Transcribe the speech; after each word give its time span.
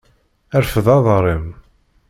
Rfed 0.63 0.87
aḍar-im. 0.95 1.45